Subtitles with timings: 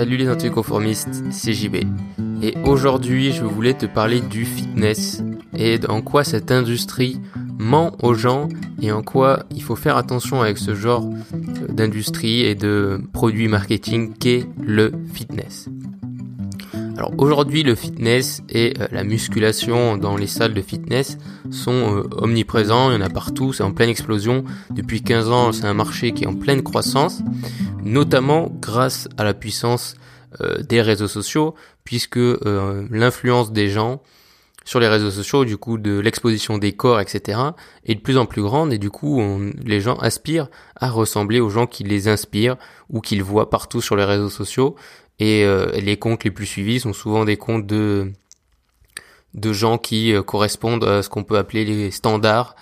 [0.00, 1.76] Salut les anticonformistes, c'est JB.
[2.42, 5.22] Et aujourd'hui, je voulais te parler du fitness
[5.54, 7.20] et en quoi cette industrie
[7.58, 8.48] ment aux gens
[8.80, 11.06] et en quoi il faut faire attention avec ce genre
[11.68, 15.68] d'industrie et de produits marketing qu'est le fitness.
[17.00, 21.16] Alors aujourd'hui, le fitness et euh, la musculation dans les salles de fitness
[21.50, 24.44] sont euh, omniprésents, il y en a partout, c'est en pleine explosion.
[24.70, 27.22] Depuis 15 ans, c'est un marché qui est en pleine croissance,
[27.82, 29.94] notamment grâce à la puissance
[30.40, 32.20] euh, des réseaux sociaux, puisque
[32.90, 34.00] l'influence des gens
[34.64, 37.40] sur les réseaux sociaux, du coup de l'exposition des corps, etc.,
[37.84, 39.20] est de plus en plus grande et du coup
[39.64, 42.56] les gens aspirent à ressembler aux gens qui les inspirent
[42.88, 44.76] ou qu'ils voient partout sur les réseaux sociaux
[45.18, 48.12] et euh, les comptes les plus suivis sont souvent des comptes de
[49.34, 52.56] de gens qui euh, correspondent à ce qu'on peut appeler les standards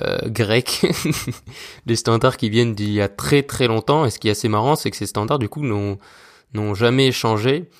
[0.00, 0.86] euh, grecs,
[1.86, 4.04] les standards qui viennent d'il y a très très longtemps.
[4.06, 5.98] Et ce qui est assez marrant, c'est que ces standards du coup n'ont
[6.54, 7.70] n'ont jamais changé,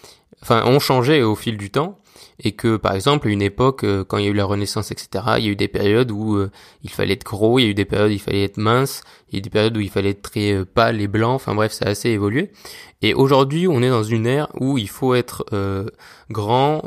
[0.42, 1.98] enfin ont changé au fil du temps
[2.38, 4.90] et que par exemple à une époque euh, quand il y a eu la Renaissance
[4.90, 6.50] etc il y a eu des périodes où euh,
[6.82, 9.02] il fallait être gros il y a eu des périodes où il fallait être mince
[9.28, 11.34] il y a eu des périodes où il fallait être très euh, pâle et blanc.
[11.34, 12.52] Enfin bref ça a assez évolué.
[13.00, 15.46] Et aujourd'hui on est dans une ère où il faut être
[16.30, 16.82] grand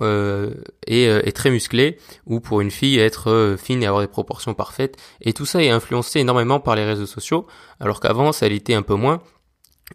[0.88, 4.95] et, et, très musclé ou pour une fille être fine et avoir des proportions parfaites.
[5.22, 7.47] Et tout ça est influencé énormément par les réseaux sociaux
[7.80, 9.22] alors qu'avant ça l'était un peu moins.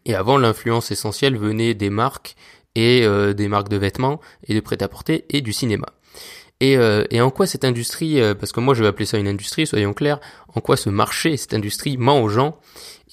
[0.04, 2.36] Et avant l'influence essentielle venait des marques
[2.80, 5.86] et euh, des marques de vêtements et de prêt-à-porter et du cinéma.
[6.60, 9.18] Et, euh, et, en quoi cette industrie, euh, parce que moi je vais appeler ça
[9.18, 10.20] une industrie, soyons clairs,
[10.54, 12.58] en quoi ce marché, cette industrie ment aux gens,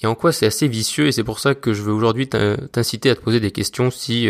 [0.02, 3.10] et en quoi c'est assez vicieux, et c'est pour ça que je veux aujourd'hui t'inciter
[3.10, 4.28] à te poser des questions si,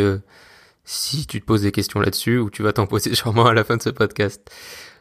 [0.84, 3.64] si tu te poses des questions là-dessus, ou tu vas t'en poser sûrement à la
[3.64, 4.50] fin de ce podcast.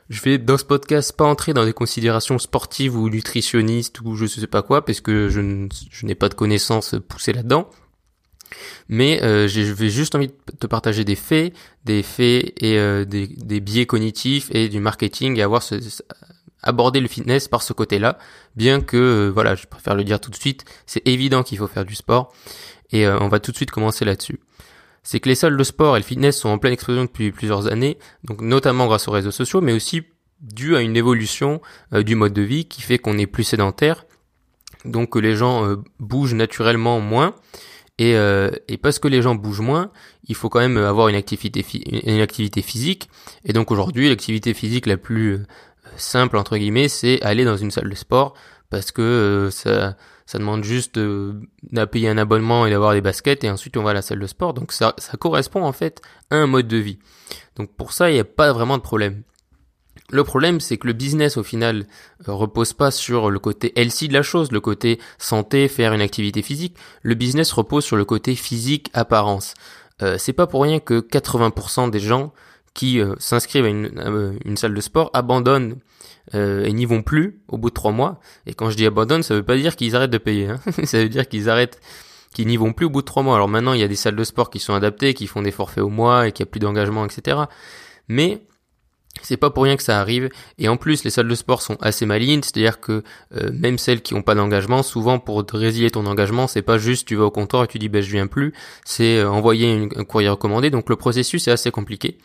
[0.10, 4.26] Je vais dans ce podcast pas entrer dans des considérations sportives ou nutritionnistes ou je
[4.26, 7.70] sais pas quoi, parce que je n'ai pas de connaissances poussées là-dedans.
[8.90, 11.54] Mais euh, je vais juste envie de te partager des faits,
[11.86, 15.76] des faits et euh, des, des, biais cognitifs et du marketing et avoir ce,
[16.64, 18.18] aborder le fitness par ce côté-là,
[18.56, 21.68] bien que euh, voilà, je préfère le dire tout de suite, c'est évident qu'il faut
[21.68, 22.34] faire du sport
[22.92, 24.40] et euh, on va tout de suite commencer là-dessus.
[25.04, 27.68] C'est que les salles de sport et le fitness sont en pleine explosion depuis plusieurs
[27.72, 30.04] années, donc notamment grâce aux réseaux sociaux, mais aussi
[30.42, 31.62] dû à une évolution
[31.94, 34.06] du mode de vie qui fait qu'on est plus sédentaire,
[34.84, 37.34] donc que les gens bougent naturellement moins
[37.98, 39.92] et, euh, et, parce que les gens bougent moins,
[40.28, 41.66] il faut quand même avoir une activité,
[42.06, 43.10] une activité physique.
[43.44, 45.46] Et donc aujourd'hui, l'activité physique la plus euh,
[45.96, 48.36] simple entre guillemets, c'est aller dans une salle de sport
[48.70, 49.96] parce que euh, ça,
[50.28, 51.36] ça demande juste de,
[51.92, 54.28] payer un abonnement et d'avoir des baskets et ensuite on va à la salle de
[54.28, 54.54] sport.
[54.54, 57.00] Donc ça, ça correspond en fait à un mode de vie.
[57.56, 59.24] Donc pour ça, il n'y a pas vraiment de problème.
[60.10, 61.86] Le problème, c'est que le business, au final,
[62.28, 66.00] euh, repose pas sur le côté healthy de la chose, le côté santé, faire une
[66.00, 66.78] activité physique.
[67.02, 69.54] Le business repose sur le côté physique, apparence.
[70.02, 72.32] Euh, c'est pas pour rien que 80% des gens
[72.74, 75.78] qui euh, s'inscrivent à une, salle de sport abandonnent
[76.34, 78.20] et n'y vont plus au bout de trois mois.
[78.46, 80.50] Et quand je dis abandonnent, ça veut pas dire qu'ils arrêtent de payer.
[80.50, 80.60] Hein.
[80.84, 81.80] ça veut dire qu'ils arrêtent
[82.34, 83.36] qu'ils n'y vont plus au bout de trois mois.
[83.36, 85.52] Alors maintenant, il y a des salles de sport qui sont adaptées, qui font des
[85.52, 87.44] forfaits au mois et qui a plus d'engagement, etc.
[88.10, 88.42] Mais
[89.24, 90.30] c'est pas pour rien que ça arrive.
[90.58, 93.04] Et en plus, les salles de sport sont assez malignes, c'est-à-dire que
[93.36, 97.08] euh, même celles qui ont pas d'engagement, souvent pour résilier ton engagement, c'est pas juste
[97.08, 98.54] tu vas au comptoir et tu dis ben je viens plus,
[98.86, 100.70] c'est euh, envoyer un courrier recommandé.
[100.70, 102.18] Donc le processus est assez compliqué.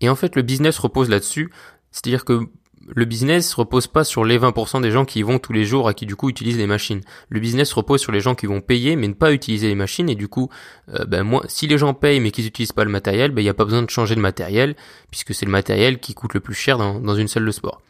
[0.00, 1.50] Et en fait, le business repose là-dessus,
[1.90, 2.48] c'est-à-dire que
[2.94, 5.90] le business repose pas sur les 20% des gens qui y vont tous les jours
[5.90, 7.00] et qui du coup utilisent les machines.
[7.28, 10.08] Le business repose sur les gens qui vont payer mais ne pas utiliser les machines
[10.08, 10.48] et du coup,
[10.94, 13.50] euh, ben si les gens payent mais qu'ils n'utilisent pas le matériel, ben il n'y
[13.50, 14.74] a pas besoin de changer de matériel
[15.10, 17.82] puisque c'est le matériel qui coûte le plus cher dans, une salle de sport.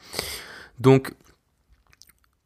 [0.80, 1.12] Donc,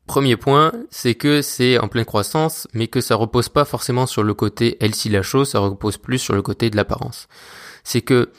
[0.06, 4.22] premier point, c'est que c'est en pleine croissance mais que ça repose pas forcément sur
[4.22, 7.28] le côté healthy la chose, ça repose plus sur le côté de l'apparence.
[7.84, 8.30] C'est que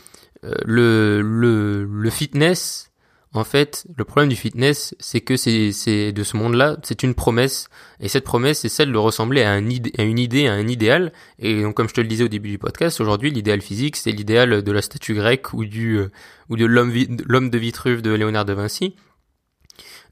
[0.43, 2.92] euh, le, le, le fitness
[3.33, 7.67] en fait, le problème du fitness, c'est que c'est de ce monde-là, c'est une promesse,
[7.99, 9.67] et cette promesse, c'est celle de ressembler à, un,
[9.97, 11.11] à une idée, à un idéal.
[11.39, 14.11] Et donc, comme je te le disais au début du podcast, aujourd'hui, l'idéal physique, c'est
[14.11, 16.11] l'idéal de la statue grecque ou du euh,
[16.49, 18.95] ou de l'homme de Vitruve de Léonard de Vinci.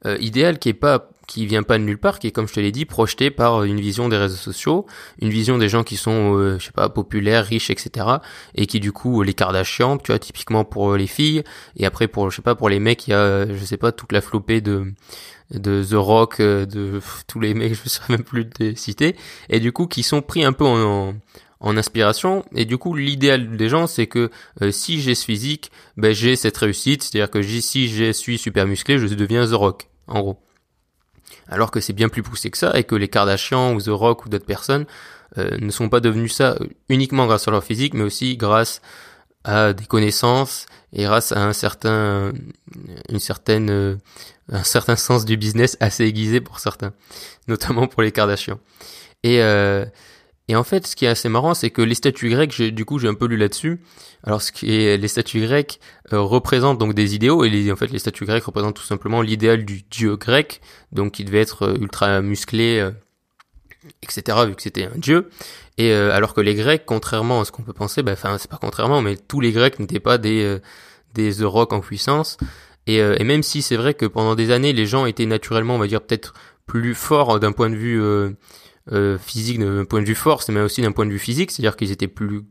[0.07, 2.54] Euh, idéal qui est pas qui vient pas de nulle part, qui est comme je
[2.54, 4.86] te l'ai dit projeté par une vision des réseaux sociaux,
[5.22, 8.06] une vision des gens qui sont euh, je sais pas populaires, riches, etc.
[8.54, 11.44] Et qui du coup les Kardashians, tu vois typiquement pour les filles,
[11.78, 13.94] et après pour je sais pas pour les mecs il y a je sais pas
[13.94, 14.92] toute la flopée de
[15.51, 19.16] de The Rock, euh, de tous les mecs je ne sais même plus de citer,
[19.50, 21.13] et du coup qui sont pris un peu en,
[21.62, 24.31] en inspiration et du coup l'idéal des gens c'est que
[24.72, 28.38] si j'ai ce physique ben j'ai cette réussite c'est à dire que si je suis
[28.38, 30.50] super musclé je deviens The Rock en gros.
[31.48, 34.25] Alors que c'est bien plus poussé que ça et que les Kardashians ou The Rock
[34.25, 34.86] ou d'autres personnes
[35.38, 36.57] ne sont pas devenus ça
[36.89, 38.81] uniquement grâce à leur physique, mais aussi grâce
[39.45, 42.33] à des connaissances et grâce à un certain,
[43.10, 43.98] une certaine,
[44.51, 46.92] un certain sens du business assez aiguisé pour certains,
[47.48, 48.60] notamment pour les Kardashians.
[49.24, 49.86] Et euh,
[50.48, 53.00] et en fait, ce qui est assez marrant, c'est que les statues grecques, du coup,
[53.00, 53.82] j'ai un peu lu là-dessus.
[54.24, 55.80] Alors, ce qui est, les statues grecques
[56.12, 59.22] euh, représentent donc des idéaux, et les, en fait, les statues grecques représentent tout simplement
[59.22, 60.62] l'idéal du dieu grec,
[60.92, 62.92] donc qui devait être euh, ultra musclé, euh,
[64.02, 65.30] etc., vu que c'était un dieu.
[65.78, 68.60] Et alors que les Grecs, contrairement à ce qu'on peut penser, bah, enfin, c'est pas
[68.62, 70.60] contrairement, mais tous les Grecs n'étaient pas des
[71.16, 72.38] des The en puissance.
[72.86, 75.80] Et, et même si c'est vrai que pendant des années, les gens étaient naturellement, on
[75.80, 76.34] va dire, peut-être
[76.68, 78.00] plus forts d'un point de vue
[78.92, 81.75] euh, physique d'un point de vue force, mais aussi d'un point de vue physique, c'est-à-dire
[81.75, 82.44] qu'ils étaient plus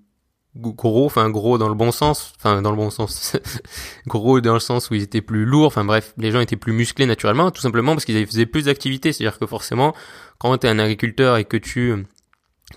[0.57, 3.37] gros, enfin gros dans le bon sens, enfin dans le bon sens,
[4.07, 6.73] gros dans le sens où ils étaient plus lourds, enfin bref, les gens étaient plus
[6.73, 9.95] musclés naturellement, tout simplement parce qu'ils faisaient plus d'activités, c'est-à-dire que forcément,
[10.39, 12.07] quand tu es un agriculteur et que tu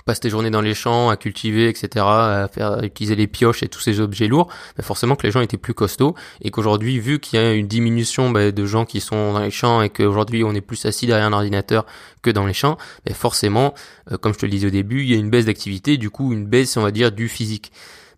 [0.05, 3.67] passe tes journées dans les champs à cultiver, etc., à faire utiliser les pioches et
[3.67, 4.47] tous ces objets lourds,
[4.77, 7.67] bah forcément que les gens étaient plus costauds et qu'aujourd'hui, vu qu'il y a une
[7.67, 11.05] diminution bah, de gens qui sont dans les champs et qu'aujourd'hui on est plus assis
[11.05, 11.85] derrière un ordinateur
[12.21, 13.73] que dans les champs, bah forcément,
[14.11, 16.09] euh, comme je te le disais au début, il y a une baisse d'activité, du
[16.09, 17.71] coup une baisse, on va dire, du physique.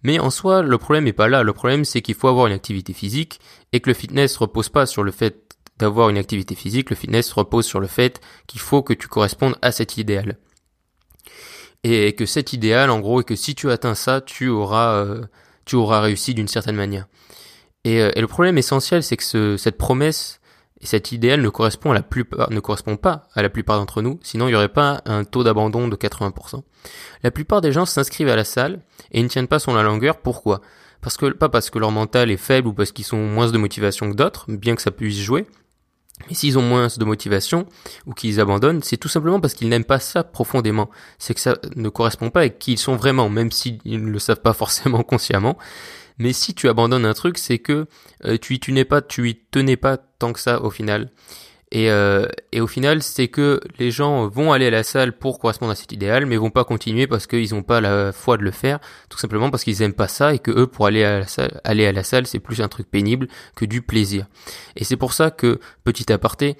[0.03, 1.41] Mais en soi, le problème n'est pas là.
[1.41, 3.39] Le problème, c'est qu'il faut avoir une activité physique
[3.73, 6.91] et que le fitness repose pas sur le fait d'avoir une activité physique.
[6.91, 10.37] Le fitness repose sur le fait qu'il faut que tu correspondes à cet idéal
[11.85, 15.21] et que cet idéal, en gros, et que si tu atteins ça, tu auras, euh,
[15.65, 17.05] tu auras réussi d'une certaine manière.
[17.83, 20.39] Et, euh, et, le problème essentiel, c'est que ce, cette promesse
[20.81, 24.01] et cet idéal ne correspond à la plupart, ne correspond pas à la plupart d'entre
[24.01, 24.19] nous.
[24.23, 26.63] Sinon, il n'y aurait pas un taux d'abandon de 80%.
[27.21, 28.79] La plupart des gens s'inscrivent à la salle
[29.11, 30.17] et ne tiennent pas sur la longueur.
[30.17, 30.61] Pourquoi?
[31.01, 33.57] Parce que pas parce que leur mental est faible ou parce qu'ils sont moins de
[33.59, 35.45] motivation que d'autres, bien que ça puisse jouer,
[36.27, 37.65] mais s'ils ont moins de motivation
[38.05, 40.89] ou qu'ils abandonnent, c'est tout simplement parce qu'ils n'aiment pas ça profondément.
[41.19, 44.19] C'est que ça ne correspond pas avec qui ils sont vraiment, même s'ils ne le
[44.19, 45.57] savent pas forcément consciemment.
[46.17, 47.87] Mais si tu abandonnes un truc, c'est que
[48.23, 51.11] euh, tu y tenais pas, tu y tenais pas tant que ça au final.
[51.75, 55.39] Et, euh, et au final, c'est que les gens vont aller à la salle pour
[55.39, 58.43] correspondre à cet idéal, mais vont pas continuer parce qu'ils n'ont pas la foi de
[58.43, 58.79] le faire,
[59.09, 61.59] tout simplement parce qu'ils aiment pas ça et que eux, pour aller à la salle,
[61.65, 63.27] à la salle, c'est plus un truc pénible
[63.57, 64.25] que du plaisir.
[64.77, 66.55] Et c'est pour ça que, petit aparté,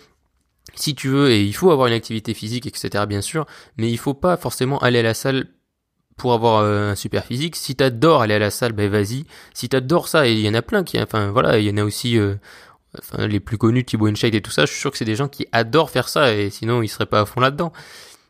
[0.74, 3.46] si tu veux, et il faut avoir une activité physique, etc., bien sûr,
[3.78, 5.48] mais il faut pas forcément aller à la salle
[6.18, 7.56] pour avoir euh, un super physique.
[7.56, 9.24] Si t'adores aller à la salle, ben vas-y.
[9.54, 11.78] Si t'adores ça, et il y en a plein qui, enfin voilà, il y en
[11.78, 12.36] a aussi, euh,
[13.00, 15.16] enfin, les plus connus, Thibaut InShape et tout ça, je suis sûr que c'est des
[15.16, 17.72] gens qui adorent faire ça et sinon ils seraient pas à fond là-dedans.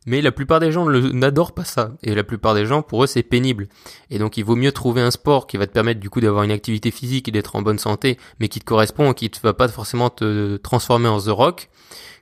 [0.06, 1.94] Mais la plupart des gens n'adorent pas ça.
[2.03, 3.67] Et la plupart des gens, pour eux, c'est pénible.
[4.12, 6.44] Et donc, il vaut mieux trouver un sport qui va te permettre, du coup, d'avoir
[6.44, 9.39] une activité physique et d'être en bonne santé, mais qui te correspond et qui ne
[9.41, 11.69] va pas forcément te transformer en The Rock,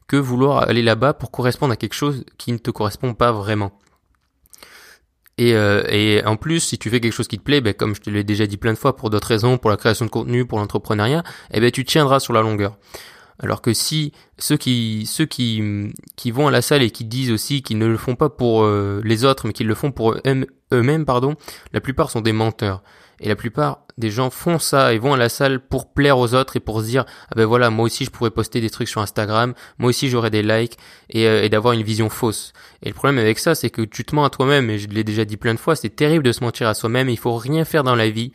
[0.08, 3.78] que vouloir aller là-bas pour correspondre à quelque chose qui ne te correspond pas vraiment.
[5.38, 7.96] Et, euh, et en plus, si tu fais quelque chose qui te plaît, ben, comme
[7.96, 10.12] je te l'ai déjà dit plein de fois, pour d'autres raisons, pour la création de
[10.12, 12.78] contenu, pour l'entrepreneuriat, eh ben, tu tiendras sur la longueur.
[13.44, 17.32] Alors que si ceux qui ceux qui qui vont à la salle et qui disent
[17.32, 20.16] aussi qu'ils ne le font pas pour euh, les autres, mais qu'ils le font pour
[20.26, 21.36] eux-mêmes, pardon,
[21.74, 22.82] la plupart sont des menteurs.
[23.20, 26.34] Et la plupart des gens font ça et vont à la salle pour plaire aux
[26.34, 28.88] autres et pour se dire ah ben voilà moi aussi je pourrais poster des trucs
[28.88, 30.78] sur Instagram, moi aussi j'aurais des likes
[31.10, 32.54] et, euh, et d'avoir une vision fausse.
[32.82, 35.04] Et le problème avec ça c'est que tu te mens à toi-même et je l'ai
[35.04, 37.10] déjà dit plein de fois, c'est terrible de se mentir à soi-même.
[37.10, 38.32] Il faut rien faire dans la vie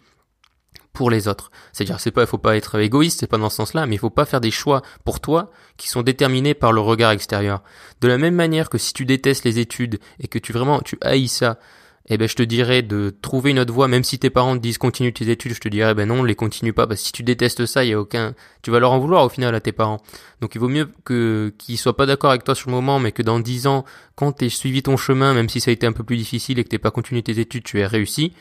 [0.98, 1.52] pour les autres.
[1.72, 3.98] C'est-à-dire c'est pas il faut pas être égoïste, c'est pas dans ce sens-là, mais il
[4.00, 7.62] faut pas faire des choix pour toi qui sont déterminés par le regard extérieur.
[8.00, 10.98] De la même manière que si tu détestes les études et que tu vraiment tu
[11.00, 11.60] haïs ça,
[12.08, 14.60] eh ben je te dirais de trouver une autre voie, même si tes parents te
[14.60, 17.12] disent continue tes études, je te dirais ben non, les continue pas, parce que si
[17.12, 19.60] tu détestes ça, il y a aucun, tu vas leur en vouloir au final à
[19.60, 20.00] tes parents.
[20.40, 23.12] Donc il vaut mieux que qu'ils soient pas d'accord avec toi sur le moment, mais
[23.12, 23.84] que dans dix ans,
[24.16, 26.64] quand t'aies suivi ton chemin, même si ça a été un peu plus difficile et
[26.64, 28.32] que t'aies pas continué tes études, tu aies réussi,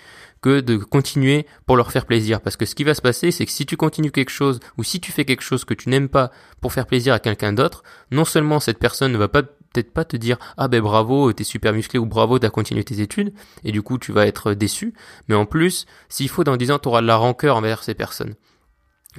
[0.41, 2.41] que de continuer pour leur faire plaisir.
[2.41, 4.83] Parce que ce qui va se passer, c'est que si tu continues quelque chose ou
[4.83, 7.83] si tu fais quelque chose que tu n'aimes pas pour faire plaisir à quelqu'un d'autre,
[8.11, 11.43] non seulement cette personne ne va pas peut-être pas te dire ah ben bravo t'es
[11.43, 14.93] super musclé ou bravo t'as continué tes études et du coup tu vas être déçu.
[15.27, 18.35] Mais en plus s'il faut dans 10 ans t'auras de la rancœur envers ces personnes.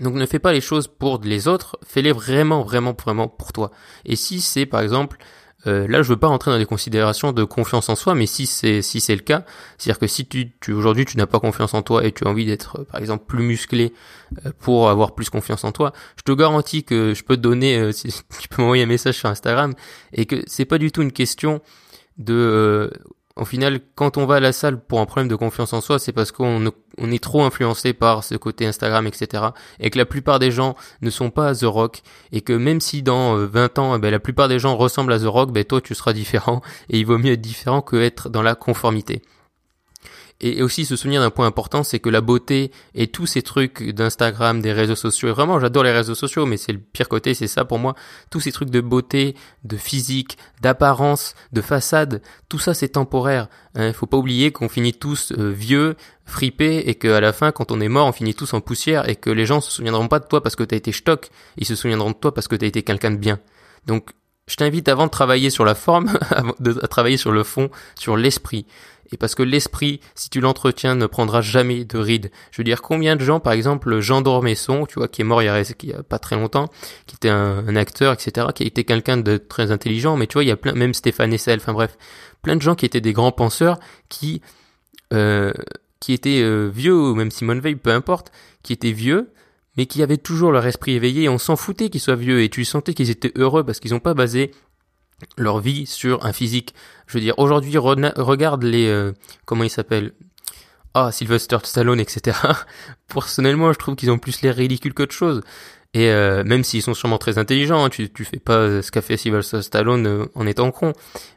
[0.01, 3.71] Donc ne fais pas les choses pour les autres fais-les vraiment vraiment vraiment pour toi.
[4.05, 5.19] Et si c'est par exemple
[5.69, 8.47] euh, là, je veux pas rentrer dans des considérations de confiance en soi, mais si
[8.47, 9.45] c'est si c'est le cas,
[9.77, 12.31] c'est-à-dire que si tu, tu aujourd'hui tu n'as pas confiance en toi et tu as
[12.31, 13.93] envie d'être par exemple plus musclé
[14.47, 17.79] euh, pour avoir plus confiance en toi, je te garantis que je peux te donner,
[17.79, 18.09] euh, si,
[18.41, 19.75] tu peux m'envoyer un message sur Instagram
[20.13, 21.61] et que c'est pas du tout une question
[22.17, 22.91] de
[23.37, 26.01] au final, quand on va à la salle pour un problème de confiance en soi,
[26.01, 29.45] c'est parce qu'on on est trop influencé par ce côté Instagram, etc.
[29.81, 32.03] Et que la plupart des gens ne sont pas The Rock.
[32.33, 35.13] Et que même si dans 20 euh, ans, eh ben, la plupart des gens ressemblent
[35.13, 36.63] à The Rock, ben, toi, tu seras différent.
[36.91, 39.23] Et il vaut mieux être différent que être dans la conformité.
[40.41, 43.83] Et aussi se souvenir d'un point important, c'est que la beauté et tous ces trucs
[43.83, 47.49] d'Instagram, des réseaux sociaux, vraiment j'adore les réseaux sociaux, mais c'est le pire côté, c'est
[47.49, 47.97] ça pour moi,
[48.31, 53.49] tous ces trucs de beauté, de physique, d'apparence, de façade, tout ça c'est temporaire.
[53.75, 53.93] Il hein.
[53.93, 57.81] faut pas oublier qu'on finit tous euh, vieux, fripés, et qu'à la fin, quand on
[57.81, 60.27] est mort, on finit tous en poussière, et que les gens se souviendront pas de
[60.27, 62.85] toi parce que t'as été stock, ils se souviendront de toi parce que t'as été
[62.85, 63.41] quelqu'un de bien.
[63.87, 64.11] Donc
[64.49, 66.19] je t'invite avant de travailler sur la forme,
[66.83, 68.67] à travailler sur le fond, sur l'esprit
[69.13, 72.31] et parce que l'esprit, si tu l'entretiens, ne prendra jamais de rides.
[72.51, 75.43] Je veux dire, combien de gens, par exemple, Jean Dormesson, tu vois, qui est mort
[75.43, 76.69] il y a, pas très longtemps,
[77.07, 80.49] qui était un, acteur, etc., qui été quelqu'un de très intelligent, mais tu vois, il
[80.49, 81.97] y a plein, même Stéphane Essel, enfin bref,
[82.43, 83.79] plein de gens qui étaient des grands penseurs,
[84.09, 84.43] qui,
[85.15, 85.53] euh,
[86.01, 88.31] qui étaient euh, vieux, ou même Simone Veil, peu importe,
[88.63, 89.31] qui étaient vieux,
[89.79, 92.49] mais qui avaient toujours leur esprit éveillé, et on s'en foutait qu'ils soient vieux, et
[92.49, 94.51] tu sentais qu'ils étaient heureux parce qu'ils n'ont pas basé
[95.37, 96.75] leur vie sur un physique.
[97.07, 98.89] Je veux dire, aujourd'hui, regarde les...
[98.89, 99.13] Euh,
[99.45, 100.15] comment ils s'appellent?
[100.95, 102.37] Ah, Sylvester Stallone, etc.
[103.07, 105.43] Personnellement, je trouve qu'ils ont plus l'air ridicules qu'autre chose.
[105.95, 109.01] Et euh, même s'ils sont sûrement très intelligents, hein, tu, tu fais pas ce qu'a
[109.01, 110.93] fait Sylvester Stallone euh, en étant con.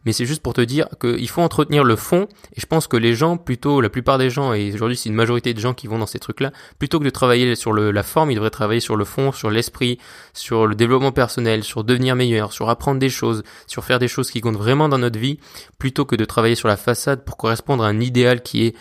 [0.06, 2.28] Mais c'est juste pour te dire qu'il faut entretenir le fond.
[2.54, 5.16] Et je pense que les gens, plutôt la plupart des gens, et aujourd'hui c'est une
[5.16, 8.04] majorité de gens qui vont dans ces trucs-là, plutôt que de travailler sur le, la
[8.04, 10.00] forme, ils devraient travailler sur le fond, sur l'esprit,
[10.34, 14.32] sur le développement personnel, sur devenir meilleur, sur apprendre des choses, sur faire des choses
[14.32, 15.40] qui comptent vraiment dans notre vie,
[15.80, 18.76] plutôt que de travailler sur la façade pour correspondre à un idéal qui est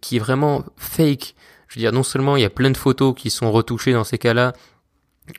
[0.00, 1.36] qui est vraiment fake.
[1.68, 4.04] Je veux dire, non seulement il y a plein de photos qui sont retouchées dans
[4.04, 4.52] ces cas-là,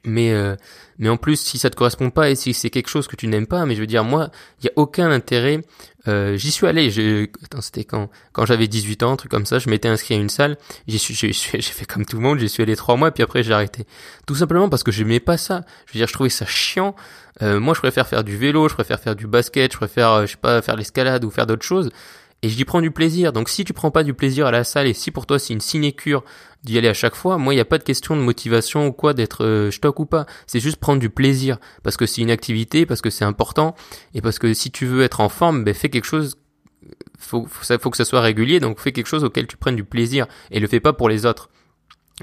[0.03, 0.55] mais euh,
[0.97, 3.27] mais en plus si ça te correspond pas et si c'est quelque chose que tu
[3.27, 4.29] n'aimes pas mais je veux dire moi
[4.61, 5.61] il y a aucun intérêt
[6.07, 6.89] euh, j'y suis allé.
[6.89, 10.15] Je attends c'était quand quand j'avais 18 ans un truc comme ça je m'étais inscrit
[10.15, 12.95] à une salle j'y suis j'ai fait comme tout le monde j'y suis allé trois
[12.95, 13.85] mois puis après j'ai arrêté.
[14.25, 15.65] Tout simplement parce que j'aimais pas ça.
[15.85, 16.95] Je veux dire je trouvais ça chiant.
[17.41, 20.25] Euh, moi je préfère faire du vélo je préfère faire du basket je préfère euh,
[20.25, 21.91] je sais pas faire l'escalade ou faire d'autres choses
[22.43, 23.33] et j'y prends du plaisir.
[23.33, 25.53] Donc si tu prends pas du plaisir à la salle et si pour toi c'est
[25.53, 26.23] une sinécure
[26.63, 28.91] d'y aller à chaque fois, moi il n'y a pas de question de motivation ou
[28.91, 30.25] quoi d'être euh, stock ou pas.
[30.45, 33.75] C'est juste prendre du plaisir parce que c'est une activité, parce que c'est important
[34.13, 36.37] et parce que si tu veux être en forme, ben fais quelque chose.
[37.19, 39.75] Faut, faut, ça, faut que ça soit régulier, donc fais quelque chose auquel tu prennes
[39.75, 41.49] du plaisir et le fais pas pour les autres.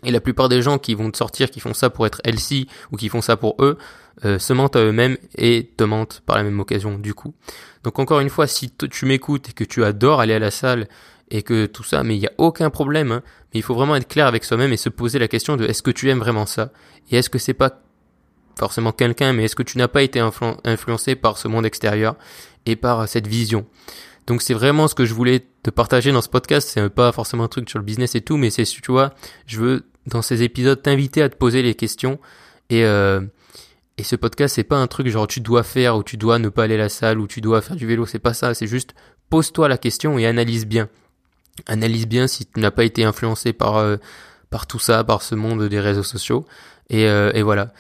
[0.03, 2.69] Et la plupart des gens qui vont te sortir, qui font ça pour être healthy
[2.91, 3.79] ou qui font ça pour eux,
[4.25, 7.35] euh, se mentent à eux-mêmes et te mentent par la même occasion du coup.
[7.83, 10.89] Donc encore une fois, si tu m'écoutes et que tu adores aller à la salle
[11.31, 13.97] et que tout ça, mais il n'y a aucun problème, hein, mais il faut vraiment
[13.97, 16.47] être clair avec soi-même et se poser la question de est-ce que tu aimes vraiment
[16.47, 16.71] ça
[17.11, 17.83] Et est-ce que c'est pas
[18.57, 22.17] forcément quelqu'un, mais est-ce que tu n'as pas été influencé par ce monde extérieur
[22.67, 23.67] et par cette vision?
[24.27, 26.71] Donc c'est vraiment ce que je voulais te partager dans ce podcast.
[26.73, 29.13] C'est pas forcément un truc sur le business et tout, mais c'est tu vois,
[29.47, 32.19] je veux dans ces épisodes t'inviter à te poser les questions
[32.71, 33.21] et euh,
[33.97, 36.49] et ce podcast c'est pas un truc genre tu dois faire ou tu dois ne
[36.49, 38.07] pas aller à la salle ou tu dois faire du vélo.
[38.07, 38.55] C'est pas ça.
[38.55, 38.95] C'est juste
[39.31, 40.89] pose-toi la question et analyse bien.
[41.67, 43.97] Analyse bien si tu n'as pas été influencé par euh,
[44.51, 46.47] par tout ça, par ce monde des réseaux sociaux.
[46.91, 47.73] Et, euh, et voilà.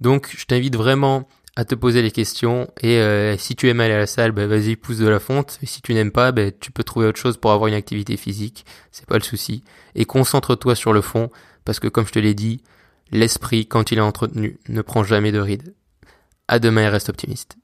[0.00, 3.94] Donc je t'invite vraiment à te poser les questions et euh, si tu aimes aller
[3.94, 5.58] à la salle, bah, vas-y pousse de la fonte.
[5.62, 8.16] Et si tu n'aimes pas, bah, tu peux trouver autre chose pour avoir une activité
[8.16, 9.62] physique, c'est pas le souci.
[9.94, 11.30] Et concentre-toi sur le fond
[11.64, 12.62] parce que comme je te l'ai dit,
[13.10, 15.74] l'esprit quand il est entretenu ne prend jamais de rides.
[16.48, 17.56] À demain et reste optimiste.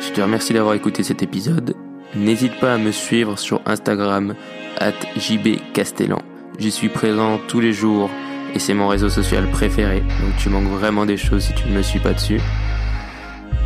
[0.00, 1.74] Je te remercie d'avoir écouté cet épisode.
[2.14, 4.34] N'hésite pas à me suivre sur Instagram
[4.78, 6.20] at jbcastellan.
[6.58, 8.10] J'y suis présent tous les jours
[8.54, 10.00] et c'est mon réseau social préféré.
[10.00, 12.40] Donc tu manques vraiment des choses si tu ne me suis pas dessus.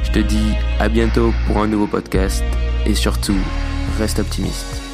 [0.04, 2.44] Je te dis à bientôt pour un nouveau podcast
[2.86, 3.36] et surtout,
[3.98, 4.85] reste optimiste.